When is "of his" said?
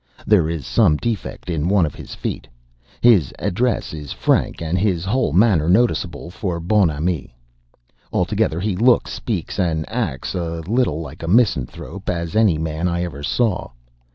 1.85-2.15